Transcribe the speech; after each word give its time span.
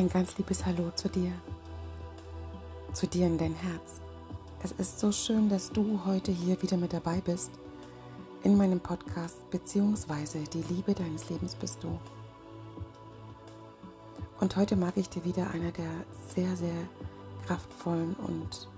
Ein 0.00 0.08
ganz 0.08 0.38
liebes 0.38 0.64
Hallo 0.64 0.90
zu 0.94 1.10
dir, 1.10 1.30
zu 2.94 3.06
dir 3.06 3.26
in 3.26 3.36
dein 3.36 3.52
Herz. 3.52 4.00
Es 4.62 4.72
ist 4.72 4.98
so 4.98 5.12
schön, 5.12 5.50
dass 5.50 5.70
du 5.70 6.00
heute 6.06 6.32
hier 6.32 6.62
wieder 6.62 6.78
mit 6.78 6.94
dabei 6.94 7.20
bist 7.20 7.50
in 8.42 8.56
meinem 8.56 8.80
Podcast 8.80 9.50
beziehungsweise 9.50 10.38
die 10.44 10.62
Liebe 10.72 10.94
deines 10.94 11.28
Lebens 11.28 11.54
bist 11.54 11.84
du. 11.84 12.00
Und 14.40 14.56
heute 14.56 14.74
mag 14.74 14.96
ich 14.96 15.10
dir 15.10 15.22
wieder 15.26 15.50
eine 15.50 15.70
der 15.70 15.90
sehr, 16.34 16.56
sehr 16.56 16.88
kraftvollen 17.46 18.14
und 18.26 18.68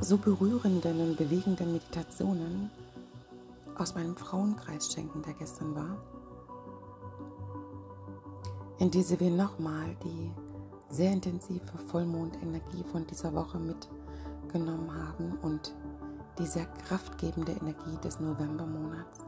so 0.00 0.16
berührenden 0.16 1.02
und 1.02 1.18
bewegenden 1.18 1.74
Meditationen 1.74 2.70
aus 3.76 3.94
meinem 3.94 4.16
Frauenkreis 4.16 4.90
schenken, 4.90 5.20
der 5.20 5.34
gestern 5.34 5.74
war 5.74 5.98
in 8.80 8.90
diese 8.90 9.20
wir 9.20 9.30
nochmal 9.30 9.94
die 10.02 10.32
sehr 10.88 11.12
intensive 11.12 11.60
Vollmondenergie 11.88 12.82
von 12.90 13.06
dieser 13.06 13.32
Woche 13.34 13.58
mitgenommen 13.58 14.90
haben 14.92 15.38
und 15.42 15.74
die 16.38 16.46
sehr 16.46 16.64
kraftgebende 16.64 17.52
Energie 17.52 17.98
des 18.02 18.18
Novembermonats. 18.20 19.20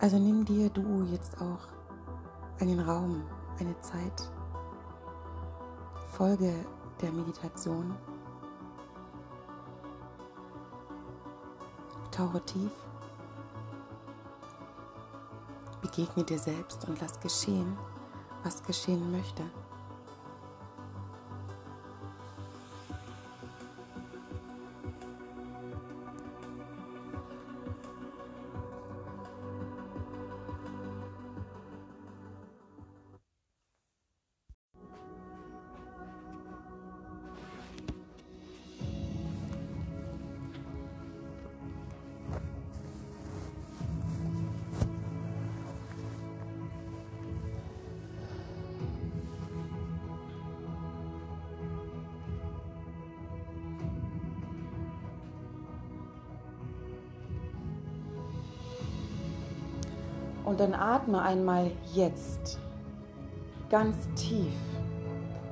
Also 0.00 0.18
nimm 0.18 0.46
dir 0.46 0.70
du 0.70 1.02
jetzt 1.12 1.38
auch 1.38 1.68
einen 2.60 2.80
Raum, 2.80 3.22
eine 3.60 3.78
Zeit, 3.80 4.32
Folge 6.12 6.54
der 7.02 7.12
Meditation, 7.12 7.94
tauche 12.10 12.42
tief 12.46 12.87
Begegne 15.80 16.24
dir 16.24 16.38
selbst 16.38 16.86
und 16.88 17.00
lass 17.00 17.20
geschehen, 17.20 17.76
was 18.42 18.62
geschehen 18.62 19.10
möchte. 19.12 19.42
Und 60.48 60.60
dann 60.60 60.72
atme 60.72 61.20
einmal 61.20 61.70
jetzt 61.92 62.58
ganz 63.68 64.08
tief 64.14 64.54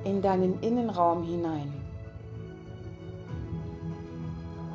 in 0.03 0.23
deinen 0.23 0.59
Innenraum 0.61 1.21
hinein. 1.21 1.71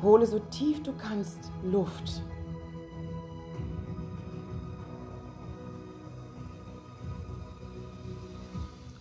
Hole 0.01 0.25
so 0.25 0.39
tief 0.39 0.81
du 0.81 0.93
kannst 0.93 1.51
Luft. 1.61 2.21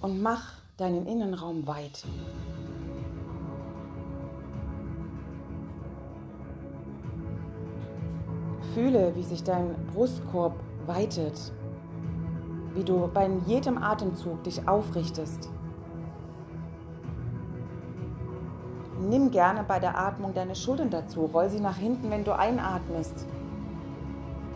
Und 0.00 0.20
mach 0.20 0.54
deinen 0.76 1.06
Innenraum 1.06 1.68
weit. 1.68 2.04
Fühle, 8.74 9.14
wie 9.14 9.22
sich 9.22 9.44
dein 9.44 9.76
Brustkorb 9.94 10.54
weitet, 10.86 11.52
wie 12.74 12.84
du 12.84 13.08
bei 13.12 13.28
jedem 13.46 13.78
Atemzug 13.78 14.42
dich 14.44 14.66
aufrichtest. 14.68 15.50
Nimm 19.00 19.30
gerne 19.30 19.64
bei 19.64 19.78
der 19.80 19.98
Atmung 19.98 20.32
deine 20.32 20.54
Schultern 20.54 20.90
dazu, 20.90 21.24
roll 21.26 21.50
sie 21.50 21.60
nach 21.60 21.76
hinten, 21.76 22.10
wenn 22.10 22.24
du 22.24 22.36
einatmest. 22.36 23.26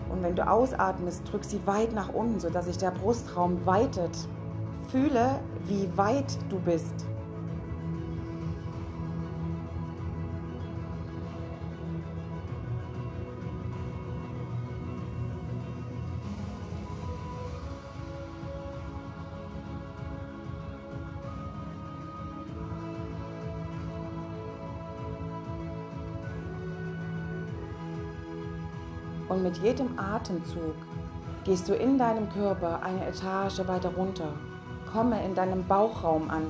Und 0.08 0.22
wenn 0.22 0.36
du 0.36 0.48
ausatmest, 0.48 1.30
drück 1.30 1.44
sie 1.44 1.66
weit 1.66 1.92
nach 1.92 2.12
unten, 2.14 2.38
sodass 2.38 2.66
sich 2.66 2.78
der 2.78 2.92
Brustraum 2.92 3.66
weitet. 3.66 4.16
Fühle, 4.88 5.40
wie 5.64 5.88
weit 5.96 6.38
du 6.48 6.60
bist. 6.60 7.06
Mit 29.46 29.58
jedem 29.58 29.96
Atemzug 29.96 30.74
gehst 31.44 31.68
du 31.68 31.74
in 31.74 31.98
deinem 31.98 32.28
Körper 32.30 32.82
eine 32.82 33.06
Etage 33.06 33.60
weiter 33.68 33.90
runter. 33.94 34.32
Komme 34.92 35.24
in 35.24 35.36
deinem 35.36 35.64
Bauchraum 35.68 36.28
an. 36.28 36.42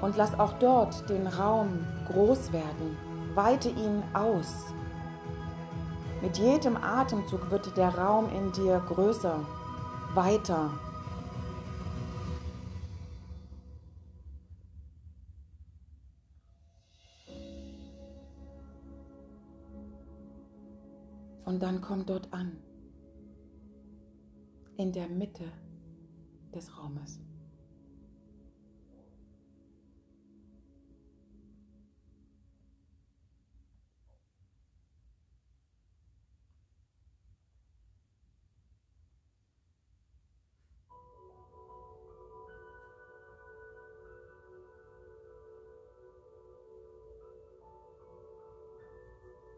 Und 0.00 0.16
lass 0.16 0.36
auch 0.40 0.54
dort 0.54 1.08
den 1.08 1.28
Raum 1.28 1.86
groß 2.10 2.52
werden. 2.52 2.98
Weite 3.36 3.68
ihn 3.68 4.02
aus. 4.12 4.74
Mit 6.20 6.36
jedem 6.36 6.76
Atemzug 6.76 7.48
wird 7.52 7.76
der 7.76 7.96
Raum 7.96 8.28
in 8.34 8.50
dir 8.50 8.82
größer, 8.88 9.38
weiter. 10.14 10.70
Und 21.46 21.62
dann 21.62 21.80
komm 21.80 22.04
dort 22.04 22.32
an, 22.32 22.58
in 24.76 24.92
der 24.92 25.08
Mitte 25.08 25.44
des 26.52 26.76
Raumes. 26.76 27.20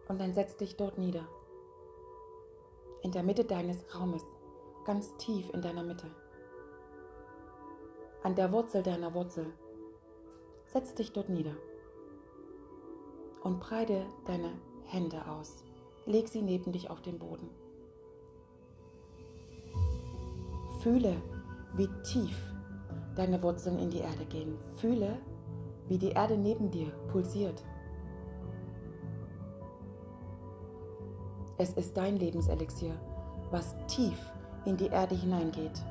Und 0.06 0.20
dann 0.20 0.34
setz 0.34 0.56
dich 0.59 0.76
dort 0.76 0.99
nieder 0.99 1.26
in 3.03 3.12
der 3.12 3.22
Mitte 3.22 3.44
deines 3.44 3.84
Raumes, 3.94 4.25
ganz 4.84 5.17
tief 5.17 5.49
in 5.52 5.62
deiner 5.62 5.82
Mitte. 5.82 6.06
An 8.22 8.34
der 8.34 8.52
Wurzel 8.52 8.82
deiner 8.82 9.14
Wurzel. 9.14 9.46
Setz 10.67 10.94
dich 10.94 11.12
dort 11.12 11.28
nieder 11.28 11.56
und 13.43 13.61
breite 13.61 14.06
deine 14.26 14.50
Hände 14.84 15.26
aus. 15.28 15.64
Leg 16.06 16.28
sie 16.28 16.43
neben 16.43 16.72
dich 16.72 16.90
auf 16.90 17.00
den 17.00 17.19
Boden. 17.19 17.49
Fühle, 20.81 21.17
wie 21.75 21.88
tief 22.02 22.37
deine 23.17 23.43
Wurzeln 23.43 23.78
in 23.78 23.90
die 23.90 23.99
Erde 23.99 24.25
gehen. 24.26 24.58
Fühle, 24.76 25.19
wie 25.88 25.99
die 25.99 26.11
Erde 26.11 26.37
neben 26.37 26.70
dir 26.70 26.90
pulsiert. 27.11 27.62
Es 31.60 31.72
ist 31.72 31.96
dein 31.96 32.16
Lebenselixier, 32.19 32.94
was 33.50 33.75
tief 33.88 34.16
in 34.64 34.76
die 34.76 34.87
Erde 34.87 35.16
hineingeht. 35.16 35.82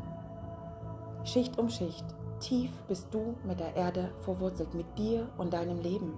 Schicht 1.26 1.60
um 1.60 1.68
Schicht, 1.68 2.06
tief 2.40 2.72
bist 2.88 3.14
du 3.14 3.36
mit 3.46 3.60
der 3.60 3.76
Erde 3.76 4.10
verwurzelt, 4.22 4.74
mit 4.74 4.86
dir 4.98 5.28
und 5.38 5.52
deinem 5.52 5.82
Leben. 5.82 6.14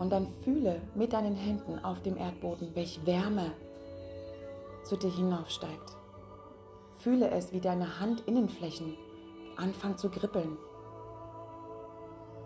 Und 0.00 0.10
dann 0.10 0.26
fühle 0.42 0.82
mit 0.96 1.12
deinen 1.12 1.36
Händen 1.36 1.78
auf 1.78 2.02
dem 2.02 2.16
Erdboden, 2.16 2.74
welche 2.74 3.06
Wärme 3.06 3.52
zu 4.84 4.96
dir 4.96 5.10
hinaufsteigt. 5.10 5.96
fühle 6.98 7.30
es, 7.30 7.52
wie 7.52 7.60
deine 7.60 8.00
Handinnenflächen 8.00 8.96
anfangen 9.56 9.96
zu 9.96 10.08
kribbeln. 10.10 10.56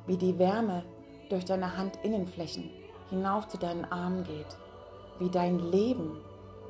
Wie 0.06 0.17
die 0.17 0.38
Wärme 0.38 0.85
durch 1.29 1.44
deine 1.44 1.76
Handinnenflächen 1.76 2.70
hinauf 3.11 3.49
zu 3.49 3.58
deinen 3.58 3.85
Armen 3.85 4.25
geht. 4.25 4.56
Wie 5.19 5.31
dein 5.31 5.58
Leben, 5.58 6.19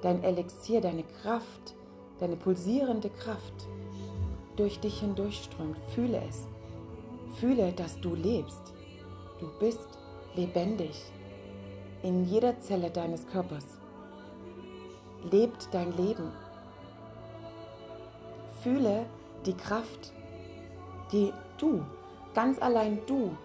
dein 0.03 0.23
Elixier, 0.25 0.81
deine 0.81 1.05
Kraft, 1.23 1.75
deine 2.19 2.37
pulsierende 2.37 3.11
Kraft 3.11 3.69
durch 4.57 4.81
dich 4.81 5.01
hindurchströmt. 5.01 5.79
Fühle 5.95 6.23
es. 6.29 6.49
Fühle, 7.39 7.73
dass 7.73 8.01
du 8.01 8.15
lebst. 8.15 8.75
Du 9.39 9.49
bist 9.59 9.89
lebendig 10.35 11.01
in 12.03 12.25
jeder 12.25 12.59
Zelle 12.61 12.91
deines 12.91 13.27
Körpers. 13.27 13.79
Lebt 15.31 15.69
dein 15.73 15.97
Leben. 15.97 16.33
Fühle 18.63 19.07
die 19.47 19.55
Kraft, 19.55 20.13
die 21.13 21.33
du, 21.59 21.83
ganz 22.35 22.61
allein 22.61 23.01
du, 23.07 23.37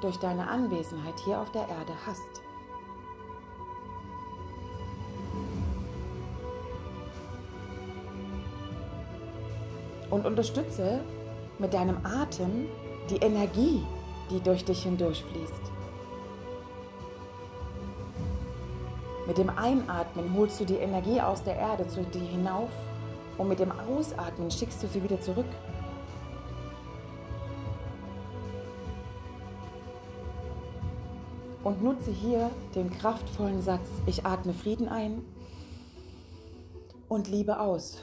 durch 0.00 0.16
deine 0.18 0.48
Anwesenheit 0.48 1.18
hier 1.24 1.40
auf 1.40 1.50
der 1.52 1.62
Erde 1.62 1.92
hast. 2.06 2.42
Und 10.10 10.26
unterstütze 10.26 11.00
mit 11.58 11.72
deinem 11.72 12.04
Atem 12.04 12.68
die 13.10 13.16
Energie, 13.16 13.82
die 14.30 14.40
durch 14.40 14.64
dich 14.64 14.82
hindurchfließt. 14.82 15.72
Mit 19.26 19.38
dem 19.38 19.48
Einatmen 19.48 20.34
holst 20.36 20.60
du 20.60 20.66
die 20.66 20.76
Energie 20.76 21.20
aus 21.20 21.42
der 21.42 21.56
Erde 21.56 21.88
zu 21.88 22.02
dir 22.02 22.20
hinauf 22.20 22.70
und 23.38 23.48
mit 23.48 23.58
dem 23.58 23.72
Ausatmen 23.72 24.50
schickst 24.50 24.82
du 24.82 24.86
sie 24.86 25.02
wieder 25.02 25.20
zurück. 25.20 25.46
Und 31.64 31.82
nutze 31.82 32.10
hier 32.10 32.50
den 32.74 32.90
kraftvollen 32.90 33.62
Satz, 33.62 33.88
ich 34.06 34.24
atme 34.24 34.52
Frieden 34.52 34.88
ein 34.88 35.24
und 37.08 37.28
Liebe 37.28 37.58
aus. 37.58 37.98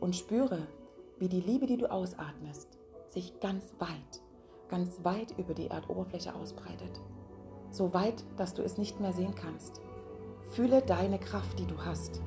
Und 0.00 0.16
spüre, 0.16 0.66
wie 1.18 1.28
die 1.28 1.40
Liebe, 1.40 1.66
die 1.66 1.76
du 1.76 1.90
ausatmest, 1.90 2.68
sich 3.08 3.40
ganz 3.40 3.64
weit, 3.78 4.20
ganz 4.68 5.02
weit 5.04 5.38
über 5.38 5.54
die 5.54 5.68
Erdoberfläche 5.68 6.34
ausbreitet 6.34 7.00
so 7.74 7.92
weit, 7.92 8.22
dass 8.36 8.54
du 8.54 8.62
es 8.62 8.78
nicht 8.78 9.00
mehr 9.00 9.12
sehen 9.12 9.34
kannst. 9.34 9.80
Fühle 10.50 10.80
deine 10.80 11.18
Kraft, 11.18 11.58
die 11.58 11.66
du 11.66 11.84
hast. 11.84 12.22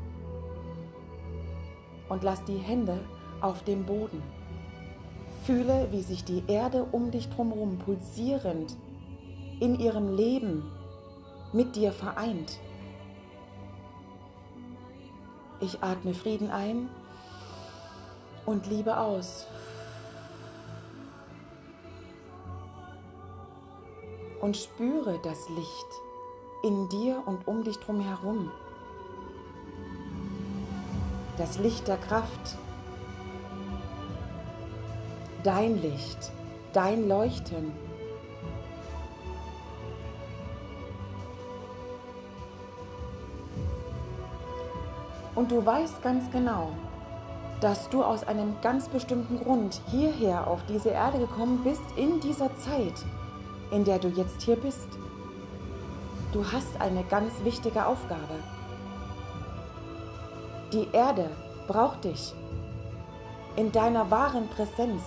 Und 2.10 2.24
lass 2.24 2.44
die 2.44 2.57
Hände 2.57 3.00
auf 3.42 3.63
dem 3.63 3.86
Boden. 3.86 4.21
Fühle, 5.48 5.88
wie 5.92 6.02
sich 6.02 6.26
die 6.26 6.44
Erde 6.48 6.86
um 6.92 7.10
dich 7.10 7.30
drumherum 7.30 7.80
pulsierend 7.80 8.76
in 9.62 9.80
ihrem 9.80 10.14
Leben 10.14 10.70
mit 11.54 11.78
dir 11.78 11.94
vereint. 11.94 12.60
Ich 15.62 15.82
atme 15.82 16.14
Frieden 16.14 16.52
ein 16.52 16.90
und 18.46 18.68
Liebe 18.68 18.98
aus. 18.98 19.48
und 24.42 24.56
spüre 24.56 25.20
das 25.24 25.50
Licht 25.50 25.88
in 26.64 26.90
dir 26.90 27.24
und 27.26 27.48
um 27.48 27.64
dich 27.64 27.78
drum 27.78 28.00
herum. 28.00 28.52
Das 31.38 31.58
Licht 31.60 31.88
der 31.88 31.98
Kraft, 31.98 32.58
dein 35.48 35.82
Licht, 35.82 36.32
dein 36.74 37.08
Leuchten. 37.08 37.72
Und 45.36 45.50
du 45.52 45.66
weißt 45.66 46.02
ganz 46.02 46.30
genau, 46.32 46.72
dass 47.62 47.88
du 47.90 48.04
aus 48.04 48.28
einem 48.28 48.56
ganz 48.62 48.90
bestimmten 48.90 49.40
Grund 49.40 49.80
hierher 49.90 50.48
auf 50.48 50.60
diese 50.68 50.90
Erde 50.90 51.20
gekommen 51.20 51.62
bist 51.64 51.84
in 51.96 52.20
dieser 52.20 52.50
Zeit 52.58 53.06
in 53.72 53.84
der 53.84 54.00
du 54.00 54.08
jetzt 54.10 54.42
hier 54.42 54.56
bist. 54.56 54.88
Du 56.32 56.44
hast 56.52 56.80
eine 56.80 57.04
ganz 57.04 57.34
wichtige 57.44 57.86
Aufgabe. 57.86 58.36
Die 60.72 60.88
Erde 60.92 61.30
braucht 61.68 62.04
dich 62.04 62.34
in 63.56 63.72
deiner 63.72 64.10
wahren 64.12 64.48
Präsenz, 64.50 65.02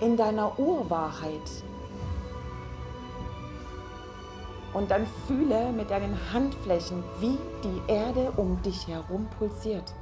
in 0.00 0.16
deiner 0.16 0.58
Urwahrheit. 0.58 1.64
Und 4.72 4.90
dann 4.90 5.06
fühle 5.26 5.72
mit 5.72 5.90
deinen 5.90 6.14
Handflächen, 6.32 7.02
wie 7.20 7.38
die 7.64 7.90
Erde 7.90 8.30
um 8.32 8.60
dich 8.60 8.86
herum 8.86 9.26
pulsiert. 9.38 9.94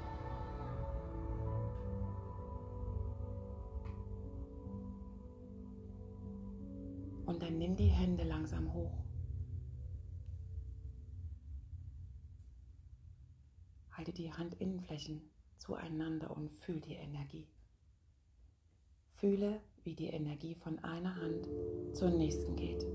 Und 7.26 7.41
dann 7.41 7.58
nimm 7.58 7.76
die 7.76 7.87
Hände 7.87 8.25
langsam 8.25 8.73
hoch. 8.73 8.99
Halte 13.93 14.12
die 14.12 14.32
Handinnenflächen 14.32 15.23
zueinander 15.56 16.37
und 16.37 16.50
fühl 16.50 16.81
die 16.81 16.94
Energie. 16.94 17.46
Fühle, 19.25 19.59
wie 19.85 19.94
die 19.94 20.09
Energie 20.09 20.55
von 20.55 20.79
einer 20.81 21.17
Hand 21.17 21.49
zur 21.94 22.11
nächsten 22.11 22.56
geht. 22.56 22.87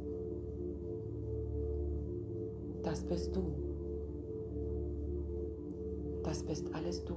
Das 2.83 3.03
bist 3.03 3.35
du. 3.35 3.51
Das 6.23 6.43
bist 6.43 6.71
alles 6.75 7.03
du. 7.03 7.15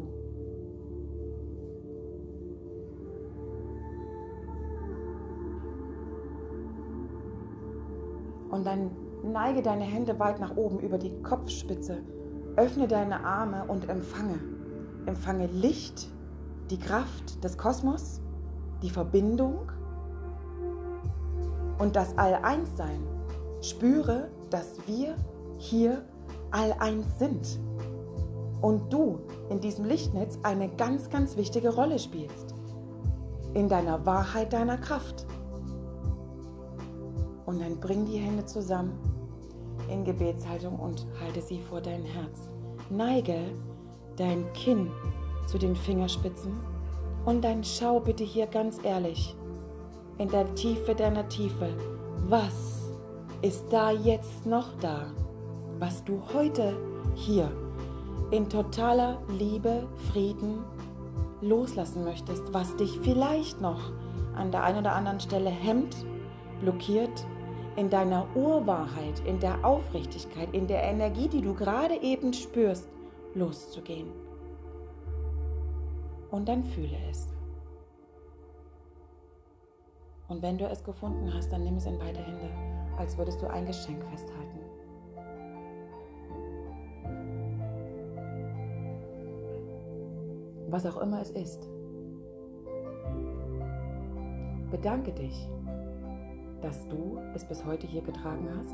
Und 8.50 8.64
dann 8.64 8.92
neige 9.30 9.60
deine 9.60 9.84
Hände 9.84 10.18
weit 10.18 10.40
nach 10.40 10.56
oben 10.56 10.80
über 10.80 10.96
die 10.96 11.12
Kopfspitze. 11.22 11.98
Öffne 12.56 12.88
deine 12.88 13.22
Arme 13.22 13.66
und 13.68 13.90
empfange. 13.90 14.38
Empfange 15.04 15.48
Licht, 15.48 16.08
die 16.70 16.78
Kraft 16.78 17.44
des 17.44 17.58
Kosmos, 17.58 18.22
die 18.82 18.90
Verbindung 18.90 19.70
und 21.78 21.96
das 21.96 22.16
All-Eins-Sein. 22.18 23.00
Spüre, 23.60 24.28
dass 24.50 24.76
wir 24.86 25.16
hier 25.58 26.04
All-Eins 26.50 27.18
sind. 27.18 27.60
Und 28.60 28.92
du 28.92 29.20
in 29.50 29.60
diesem 29.60 29.84
Lichtnetz 29.84 30.38
eine 30.42 30.68
ganz, 30.68 31.10
ganz 31.10 31.36
wichtige 31.36 31.74
Rolle 31.74 31.98
spielst. 31.98 32.54
In 33.54 33.68
deiner 33.68 34.04
Wahrheit 34.06 34.52
deiner 34.52 34.78
Kraft. 34.78 35.26
Und 37.46 37.60
dann 37.60 37.80
bring 37.80 38.06
die 38.06 38.18
Hände 38.18 38.44
zusammen 38.46 38.98
in 39.88 40.04
Gebetshaltung 40.04 40.78
und 40.78 41.06
halte 41.20 41.42
sie 41.42 41.60
vor 41.60 41.80
dein 41.80 42.04
Herz. 42.04 42.48
Neige 42.88 43.38
dein 44.16 44.50
Kinn 44.52 44.90
zu 45.46 45.58
den 45.58 45.74
Fingerspitzen 45.74 46.71
und 47.24 47.42
dann 47.42 47.62
schau 47.64 48.00
bitte 48.00 48.24
hier 48.24 48.46
ganz 48.46 48.78
ehrlich 48.82 49.36
in 50.18 50.28
der 50.28 50.54
Tiefe 50.54 50.94
deiner 50.94 51.28
Tiefe, 51.28 51.70
was 52.28 52.92
ist 53.42 53.64
da 53.70 53.90
jetzt 53.90 54.46
noch 54.46 54.68
da, 54.80 55.06
was 55.78 56.04
du 56.04 56.22
heute 56.32 56.76
hier 57.14 57.50
in 58.30 58.48
totaler 58.48 59.20
Liebe, 59.38 59.86
Frieden 60.12 60.64
loslassen 61.40 62.04
möchtest, 62.04 62.52
was 62.52 62.76
dich 62.76 62.98
vielleicht 63.02 63.60
noch 63.60 63.92
an 64.34 64.50
der 64.50 64.62
einen 64.62 64.78
oder 64.78 64.94
anderen 64.94 65.20
Stelle 65.20 65.50
hemmt, 65.50 65.96
blockiert 66.60 67.26
in 67.76 67.90
deiner 67.90 68.26
Urwahrheit, 68.34 69.20
in 69.26 69.40
der 69.40 69.64
Aufrichtigkeit, 69.64 70.48
in 70.52 70.66
der 70.66 70.82
Energie, 70.82 71.28
die 71.28 71.42
du 71.42 71.54
gerade 71.54 72.00
eben 72.00 72.32
spürst, 72.32 72.88
loszugehen. 73.34 74.08
Und 76.32 76.48
dann 76.48 76.64
fühle 76.64 76.96
es. 77.08 77.32
Und 80.26 80.42
wenn 80.42 80.58
du 80.58 80.66
es 80.66 80.82
gefunden 80.82 81.32
hast, 81.32 81.52
dann 81.52 81.62
nimm 81.62 81.76
es 81.76 81.86
in 81.86 81.98
beide 81.98 82.18
Hände, 82.18 82.50
als 82.98 83.16
würdest 83.16 83.40
du 83.40 83.46
ein 83.46 83.66
Geschenk 83.66 84.02
festhalten. 84.10 84.58
Was 90.68 90.84
auch 90.86 91.00
immer 91.00 91.20
es 91.20 91.30
ist. 91.30 91.68
Bedanke 94.70 95.12
dich 95.12 95.48
dass 96.62 96.86
du 96.88 97.18
es 97.34 97.44
bis 97.44 97.64
heute 97.64 97.86
hier 97.86 98.02
getragen 98.02 98.48
hast 98.56 98.72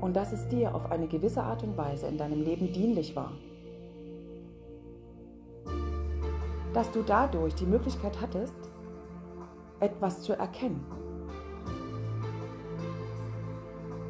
und 0.00 0.14
dass 0.14 0.32
es 0.32 0.46
dir 0.48 0.74
auf 0.74 0.90
eine 0.90 1.08
gewisse 1.08 1.42
Art 1.42 1.62
und 1.62 1.76
Weise 1.76 2.06
in 2.06 2.18
deinem 2.18 2.42
Leben 2.42 2.72
dienlich 2.72 3.16
war. 3.16 3.32
Dass 6.74 6.90
du 6.90 7.02
dadurch 7.02 7.54
die 7.54 7.66
Möglichkeit 7.66 8.20
hattest, 8.20 8.54
etwas 9.80 10.22
zu 10.22 10.36
erkennen. 10.36 10.84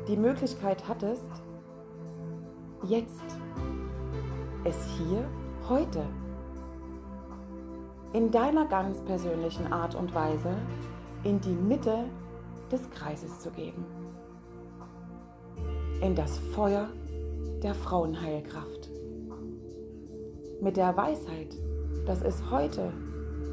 Die 0.08 0.16
Möglichkeit 0.16 0.86
hattest, 0.88 1.30
jetzt, 2.82 3.38
es 4.64 4.76
hier, 4.96 5.28
heute, 5.68 6.04
in 8.12 8.30
deiner 8.30 8.66
ganz 8.66 9.00
persönlichen 9.02 9.72
Art 9.72 9.94
und 9.94 10.14
Weise 10.14 10.54
in 11.24 11.40
die 11.40 11.54
Mitte 11.54 12.04
des 12.70 12.88
Kreises 12.90 13.40
zu 13.40 13.50
geben. 13.50 13.84
In 16.00 16.14
das 16.14 16.38
Feuer 16.38 16.88
der 17.62 17.74
Frauenheilkraft. 17.74 18.90
Mit 20.60 20.76
der 20.76 20.96
Weisheit, 20.96 21.56
dass 22.06 22.22
es 22.22 22.50
heute 22.50 22.92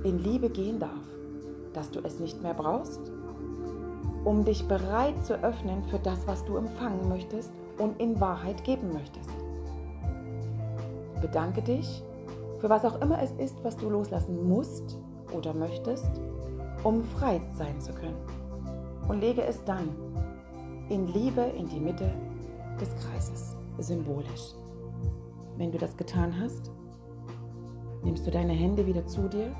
in 0.03 0.19
Liebe 0.19 0.49
gehen 0.49 0.79
darf, 0.79 0.89
dass 1.73 1.91
du 1.91 1.99
es 2.03 2.19
nicht 2.19 2.41
mehr 2.41 2.53
brauchst, 2.53 2.99
um 4.23 4.43
dich 4.43 4.67
bereit 4.67 5.25
zu 5.25 5.41
öffnen 5.43 5.83
für 5.85 5.99
das, 5.99 6.27
was 6.27 6.43
du 6.45 6.57
empfangen 6.57 7.07
möchtest 7.07 7.51
und 7.77 7.99
in 7.99 8.19
Wahrheit 8.19 8.63
geben 8.63 8.93
möchtest. 8.93 9.29
Bedanke 11.21 11.61
dich 11.61 12.03
für 12.59 12.69
was 12.69 12.85
auch 12.85 13.01
immer 13.01 13.21
es 13.21 13.31
ist, 13.33 13.63
was 13.63 13.77
du 13.77 13.89
loslassen 13.89 14.47
musst 14.47 14.97
oder 15.35 15.53
möchtest, 15.53 16.09
um 16.83 17.03
frei 17.03 17.41
sein 17.53 17.79
zu 17.79 17.93
können. 17.93 18.17
Und 19.07 19.21
lege 19.21 19.43
es 19.43 19.63
dann 19.63 19.89
in 20.89 21.07
Liebe 21.07 21.41
in 21.41 21.67
die 21.67 21.79
Mitte 21.79 22.11
des 22.79 22.89
Kreises, 22.95 23.55
symbolisch. 23.79 24.53
Wenn 25.57 25.71
du 25.71 25.77
das 25.77 25.95
getan 25.97 26.39
hast, 26.39 26.71
nimmst 28.03 28.25
du 28.25 28.31
deine 28.31 28.53
Hände 28.53 28.85
wieder 28.85 29.05
zu 29.05 29.27
dir, 29.27 29.55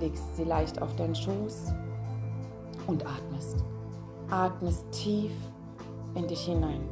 legst 0.00 0.36
sie 0.36 0.44
leicht 0.44 0.80
auf 0.80 0.94
deinen 0.96 1.14
Schoß 1.14 1.72
und 2.86 3.04
atmest. 3.06 3.64
Atmest 4.30 4.84
tief 4.90 5.32
in 6.14 6.26
dich 6.26 6.44
hinein. 6.44 6.82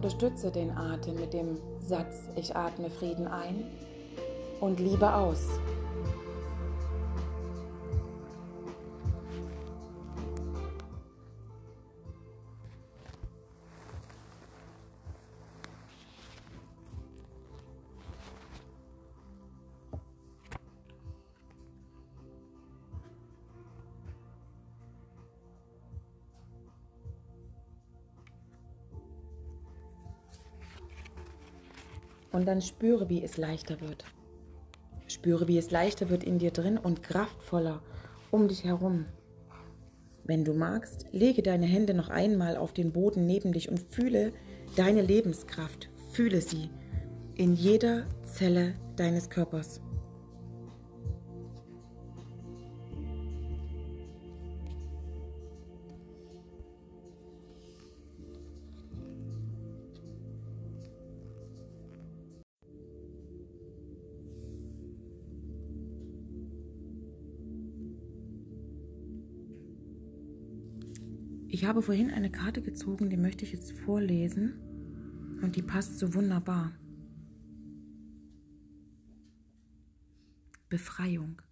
Unterstütze 0.00 0.50
den 0.50 0.70
Atem 0.70 1.16
mit 1.16 1.34
dem 1.34 1.58
Satz, 1.78 2.30
ich 2.34 2.56
atme 2.56 2.88
Frieden 2.88 3.28
ein 3.28 3.66
und 4.58 4.80
Liebe 4.80 5.12
aus. 5.12 5.46
Und 32.32 32.46
dann 32.46 32.62
spüre, 32.62 33.08
wie 33.08 33.22
es 33.22 33.36
leichter 33.36 33.80
wird. 33.80 34.04
Spüre, 35.08 35.48
wie 35.48 35.58
es 35.58 35.70
leichter 35.70 36.08
wird 36.08 36.22
in 36.22 36.38
dir 36.38 36.52
drin 36.52 36.78
und 36.78 37.02
kraftvoller 37.02 37.82
um 38.30 38.46
dich 38.46 38.64
herum. 38.64 39.06
Wenn 40.24 40.44
du 40.44 40.52
magst, 40.52 41.06
lege 41.10 41.42
deine 41.42 41.66
Hände 41.66 41.94
noch 41.94 42.08
einmal 42.08 42.56
auf 42.56 42.72
den 42.72 42.92
Boden 42.92 43.26
neben 43.26 43.52
dich 43.52 43.68
und 43.68 43.80
fühle 43.80 44.32
deine 44.76 45.02
Lebenskraft. 45.02 45.88
Fühle 46.12 46.40
sie 46.40 46.70
in 47.34 47.54
jeder 47.54 48.06
Zelle 48.24 48.74
deines 48.96 49.30
Körpers. 49.30 49.80
Ich 71.52 71.64
habe 71.64 71.82
vorhin 71.82 72.12
eine 72.12 72.30
Karte 72.30 72.62
gezogen, 72.62 73.10
die 73.10 73.16
möchte 73.16 73.44
ich 73.44 73.50
jetzt 73.50 73.72
vorlesen 73.72 74.54
und 75.42 75.56
die 75.56 75.62
passt 75.62 75.98
so 75.98 76.14
wunderbar. 76.14 76.70
Befreiung. 80.68 81.42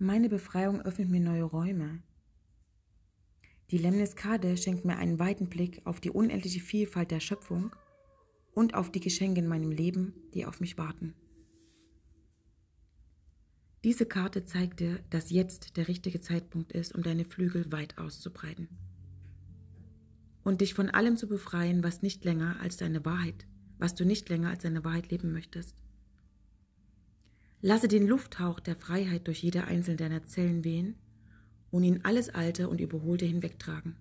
Meine 0.00 0.28
Befreiung 0.28 0.80
öffnet 0.80 1.08
mir 1.10 1.20
neue 1.20 1.44
Räume. 1.44 2.02
Die 3.70 3.78
Lemniskade 3.78 4.56
schenkt 4.56 4.84
mir 4.84 4.96
einen 4.96 5.20
weiten 5.20 5.48
Blick 5.48 5.80
auf 5.84 6.00
die 6.00 6.10
unendliche 6.10 6.58
Vielfalt 6.58 7.12
der 7.12 7.20
Schöpfung 7.20 7.76
und 8.52 8.74
auf 8.74 8.90
die 8.90 8.98
Geschenke 8.98 9.38
in 9.38 9.46
meinem 9.46 9.70
Leben, 9.70 10.12
die 10.34 10.44
auf 10.44 10.58
mich 10.58 10.76
warten. 10.76 11.14
Diese 13.82 14.04
Karte 14.04 14.44
zeigt 14.44 14.80
dir, 14.80 15.00
dass 15.08 15.30
jetzt 15.30 15.78
der 15.78 15.88
richtige 15.88 16.20
Zeitpunkt 16.20 16.72
ist, 16.72 16.94
um 16.94 17.02
deine 17.02 17.24
Flügel 17.24 17.72
weit 17.72 17.96
auszubreiten. 17.96 18.68
Und 20.44 20.60
dich 20.60 20.74
von 20.74 20.90
allem 20.90 21.16
zu 21.16 21.26
befreien, 21.28 21.82
was 21.82 22.02
nicht 22.02 22.24
länger 22.24 22.60
als 22.60 22.76
deine 22.76 23.04
Wahrheit, 23.06 23.46
was 23.78 23.94
du 23.94 24.04
nicht 24.04 24.28
länger 24.28 24.50
als 24.50 24.62
deine 24.62 24.84
Wahrheit 24.84 25.10
leben 25.10 25.32
möchtest. 25.32 25.76
Lasse 27.62 27.88
den 27.88 28.06
Lufthauch 28.06 28.60
der 28.60 28.76
Freiheit 28.76 29.26
durch 29.26 29.42
jede 29.42 29.64
einzelne 29.64 29.96
deiner 29.96 30.26
Zellen 30.26 30.62
wehen 30.62 30.96
und 31.70 31.82
ihn 31.82 32.00
alles 32.02 32.28
Alte 32.28 32.68
und 32.68 32.82
Überholte 32.82 33.24
hinwegtragen. 33.24 33.96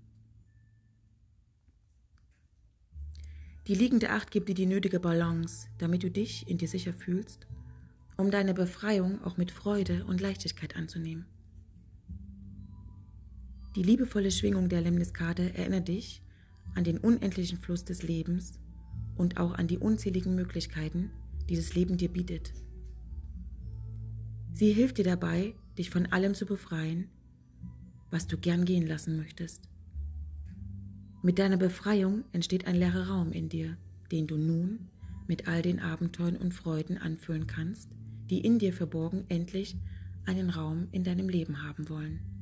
Die 3.68 3.76
liegende 3.76 4.10
Acht 4.10 4.32
gibt 4.32 4.50
dir 4.50 4.56
die 4.56 4.66
nötige 4.66 5.00
Balance, 5.00 5.68
damit 5.78 6.04
du 6.04 6.12
dich 6.12 6.50
in 6.50 6.58
dir 6.58 6.68
sicher 6.68 6.94
fühlst 6.94 7.48
um 8.20 8.32
deine 8.32 8.54
Befreiung 8.54 9.24
auch 9.24 9.38
mit 9.38 9.50
Freude 9.50 10.04
und 10.04 10.20
Leichtigkeit 10.20 10.76
anzunehmen. 10.76 11.26
Die 13.78 13.84
liebevolle 13.84 14.30
Schwingung 14.30 14.68
der 14.68 14.82
Lemniskade 14.82 15.56
erinnert 15.56 15.88
dich 15.88 16.22
an 16.76 16.84
den 16.84 16.98
unendlichen 16.98 17.60
Fluss 17.60 17.86
des 17.86 18.04
Lebens 18.04 18.60
und 19.16 19.40
auch 19.40 19.54
an 19.54 19.68
die 19.68 19.78
unzähligen 19.78 20.36
Möglichkeiten, 20.36 21.12
die 21.48 21.56
das 21.56 21.76
Leben 21.76 21.96
dir 21.96 22.10
bietet. 22.10 22.52
Sie 24.54 24.74
hilft 24.74 24.98
dir 24.98 25.06
dabei, 25.06 25.56
dich 25.78 25.90
von 25.90 26.06
allem 26.08 26.34
zu 26.34 26.46
befreien, 26.46 27.08
was 28.12 28.28
du 28.28 28.38
gern 28.38 28.66
gehen 28.66 28.86
lassen 28.86 29.16
möchtest. 29.16 29.70
Mit 31.24 31.40
deiner 31.40 31.58
Befreiung 31.58 32.26
entsteht 32.34 32.68
ein 32.68 32.76
leerer 32.76 33.08
Raum 33.08 33.32
in 33.32 33.48
dir, 33.48 33.78
den 34.12 34.28
du 34.28 34.36
nun 34.36 34.90
mit 35.28 35.48
all 35.48 35.62
den 35.62 35.80
Abenteuern 35.80 36.36
und 36.36 36.54
Freuden 36.54 36.98
anfüllen 36.98 37.48
kannst, 37.48 37.90
die 38.30 38.42
in 38.42 38.60
dir 38.60 38.74
verborgen 38.74 39.26
endlich 39.30 39.76
einen 40.26 40.50
Raum 40.50 40.88
in 40.92 41.04
deinem 41.04 41.30
Leben 41.30 41.64
haben 41.64 41.90
wollen. 41.90 42.39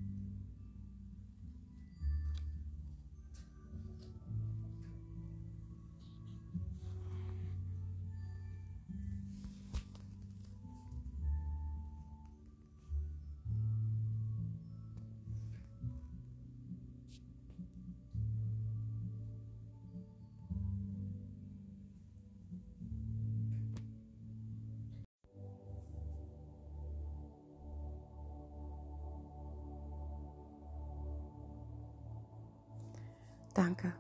Danke. 33.67 33.93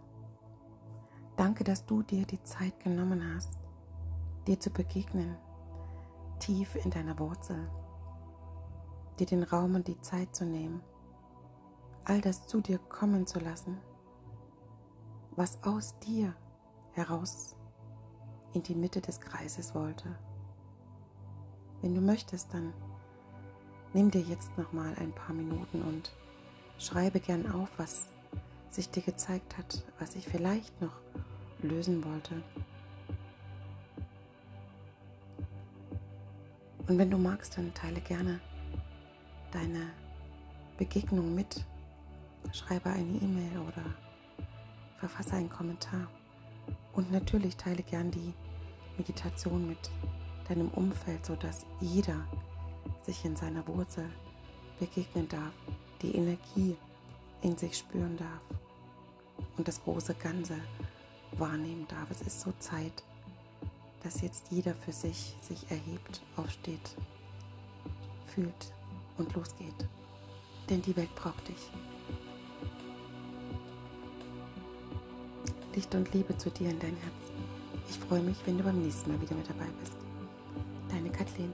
Danke, 1.35 1.65
dass 1.65 1.85
du 1.85 2.01
dir 2.01 2.25
die 2.25 2.41
Zeit 2.41 2.79
genommen 2.79 3.21
hast, 3.35 3.59
dir 4.47 4.57
zu 4.57 4.69
begegnen, 4.69 5.35
tief 6.39 6.77
in 6.77 6.89
deiner 6.89 7.19
Wurzel, 7.19 7.69
dir 9.19 9.25
den 9.25 9.43
Raum 9.43 9.75
und 9.75 9.89
die 9.89 9.99
Zeit 9.99 10.33
zu 10.33 10.45
nehmen, 10.45 10.81
all 12.05 12.21
das 12.21 12.47
zu 12.47 12.61
dir 12.61 12.77
kommen 12.77 13.27
zu 13.27 13.39
lassen, 13.39 13.77
was 15.35 15.61
aus 15.65 15.99
dir 15.99 16.33
heraus 16.93 17.57
in 18.53 18.63
die 18.63 18.75
Mitte 18.75 19.01
des 19.01 19.19
Kreises 19.19 19.75
wollte. 19.75 20.17
Wenn 21.81 21.93
du 21.93 21.99
möchtest, 21.99 22.53
dann 22.53 22.73
nimm 23.93 24.11
dir 24.11 24.21
jetzt 24.21 24.57
noch 24.57 24.71
mal 24.71 24.95
ein 24.97 25.11
paar 25.11 25.35
Minuten 25.35 25.81
und 25.81 26.13
schreibe 26.77 27.19
gern 27.19 27.51
auf, 27.51 27.67
was 27.77 28.07
sich 28.77 28.91
dir 28.91 29.01
gezeigt 29.01 29.57
hat, 29.57 29.83
was 29.97 30.15
ich 30.15 30.27
vielleicht 30.27 30.79
noch 30.79 30.93
lösen 31.63 32.05
wollte. 32.05 32.43
Und 36.87 36.99
wenn 36.99 37.09
du 37.09 37.17
magst, 37.17 37.57
dann 37.57 37.73
teile 37.73 37.99
gerne 38.01 38.39
deine 39.51 39.89
Begegnung 40.77 41.33
mit. 41.33 41.65
Schreibe 42.53 42.91
eine 42.91 43.17
E-Mail 43.17 43.57
oder 43.67 43.83
verfasse 44.99 45.35
einen 45.35 45.49
Kommentar. 45.49 46.07
Und 46.93 47.11
natürlich 47.11 47.57
teile 47.57 47.81
gern 47.81 48.11
die 48.11 48.31
Meditation 48.95 49.67
mit 49.67 49.89
deinem 50.47 50.69
Umfeld, 50.69 51.25
sodass 51.25 51.65
jeder 51.81 52.27
sich 53.01 53.25
in 53.25 53.35
seiner 53.35 53.67
Wurzel 53.67 54.07
begegnen 54.79 55.27
darf, 55.27 55.53
die 56.03 56.15
Energie 56.15 56.77
in 57.41 57.57
sich 57.57 57.75
spüren 57.75 58.15
darf 58.17 58.66
und 59.57 59.67
das 59.67 59.83
große 59.83 60.13
Ganze 60.15 60.55
wahrnehmen 61.33 61.87
darf. 61.87 62.09
Es 62.11 62.21
ist 62.21 62.41
so 62.41 62.53
Zeit, 62.59 63.03
dass 64.03 64.21
jetzt 64.21 64.51
jeder 64.51 64.73
für 64.73 64.93
sich 64.93 65.35
sich 65.41 65.69
erhebt, 65.69 66.21
aufsteht, 66.35 66.95
fühlt 68.33 68.73
und 69.17 69.33
losgeht. 69.35 69.87
Denn 70.69 70.81
die 70.81 70.95
Welt 70.95 71.13
braucht 71.15 71.47
dich. 71.47 71.69
Licht 75.75 75.93
und 75.93 76.11
Liebe 76.13 76.35
zu 76.37 76.49
dir 76.49 76.69
in 76.69 76.79
dein 76.79 76.95
Herz. 76.97 77.31
Ich 77.89 77.99
freue 77.99 78.21
mich, 78.21 78.37
wenn 78.45 78.57
du 78.57 78.63
beim 78.63 78.81
nächsten 78.81 79.11
Mal 79.11 79.21
wieder 79.21 79.35
mit 79.35 79.49
dabei 79.49 79.67
bist. 79.79 79.93
Deine 80.89 81.09
Kathleen. 81.09 81.53